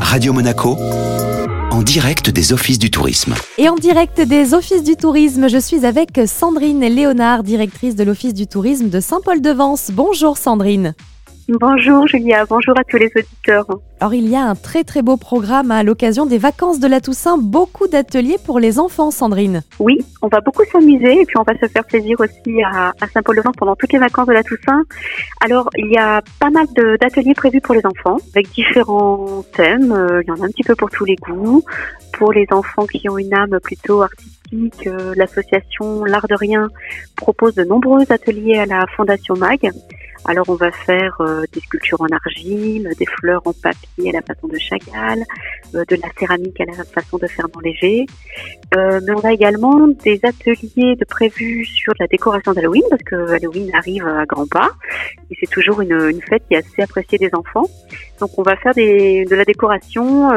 [0.00, 0.76] Radio Monaco,
[1.70, 3.34] en direct des offices du tourisme.
[3.58, 8.34] Et en direct des offices du tourisme, je suis avec Sandrine Léonard, directrice de l'office
[8.34, 9.90] du tourisme de Saint-Paul-de-Vence.
[9.92, 10.94] Bonjour Sandrine.
[11.48, 13.66] Bonjour Julia, bonjour à tous les auditeurs.
[14.00, 17.00] Alors il y a un très très beau programme à l'occasion des vacances de la
[17.00, 19.62] Toussaint, beaucoup d'ateliers pour les enfants Sandrine.
[19.78, 23.54] Oui, on va beaucoup s'amuser et puis on va se faire plaisir aussi à, Saint-Paul-de-Vence
[23.56, 24.84] pendant toutes les vacances de la Toussaint.
[25.40, 26.66] Alors il y a pas mal
[27.00, 30.64] d'ateliers prévus pour les enfants avec différents thèmes, euh, il y en a un petit
[30.64, 31.64] peu pour tous les goûts.
[32.12, 36.68] Pour les enfants qui ont une âme plutôt artistique, euh, l'association L'Art de Rien
[37.16, 39.70] propose de nombreux ateliers à la Fondation MAG.
[40.24, 44.22] Alors on va faire euh, des sculptures en argile, des fleurs en papier à la
[44.22, 45.24] façon de Chagall,
[45.72, 48.06] de la céramique à la façon de Fernand Léger.
[48.76, 53.30] Euh, mais on a également des ateliers de prévus sur la décoration d'Halloween parce que
[53.32, 54.70] Halloween arrive à grands pas
[55.30, 57.66] et c'est toujours une, fête qui est assez appréciée des enfants.
[58.20, 60.30] Donc on va faire des, de la décoration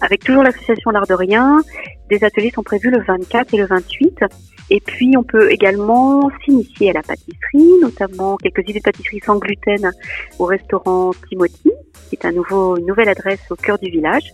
[0.00, 1.60] avec toujours l'association L'Art de Rien.
[2.08, 4.24] Des ateliers sont prévus le 24 et le 28.
[4.70, 9.38] Et puis, on peut également s'initier à la pâtisserie, notamment quelques idées de pâtisserie sans
[9.38, 9.90] gluten
[10.38, 11.71] au restaurant Timothy,
[12.08, 14.32] qui est un nouveau, une nouvelle adresse au cœur du village.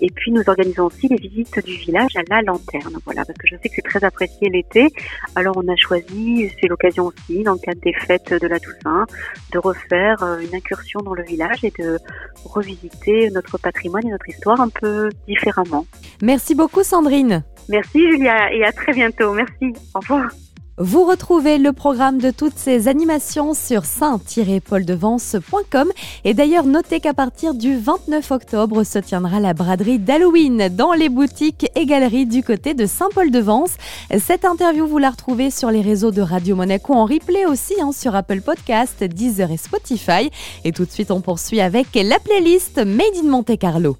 [0.00, 2.96] Et puis, nous organisons aussi les visites du village à la lanterne.
[3.04, 4.88] Voilà, parce que je sais que c'est très apprécié l'été.
[5.34, 9.06] Alors, on a choisi, c'est l'occasion aussi, dans le cadre des fêtes de la Toussaint,
[9.52, 11.98] de refaire euh, une incursion dans le village et de
[12.44, 15.86] revisiter notre patrimoine et notre histoire un peu différemment.
[16.22, 17.42] Merci beaucoup, Sandrine.
[17.68, 19.32] Merci Julia et à très bientôt.
[19.32, 19.72] Merci.
[19.94, 20.30] Au revoir.
[20.78, 25.90] Vous retrouvez le programme de toutes ces animations sur saint-paul-de-vence.com
[26.24, 31.08] et d'ailleurs notez qu'à partir du 29 octobre se tiendra la braderie d'Halloween dans les
[31.08, 33.78] boutiques et galeries du côté de Saint-Paul-de-Vence.
[34.18, 37.92] Cette interview vous la retrouvez sur les réseaux de Radio Monaco en replay aussi hein,
[37.92, 40.30] sur Apple Podcast, Deezer et Spotify.
[40.64, 43.94] Et tout de suite on poursuit avec la playlist Made in Monte Carlo.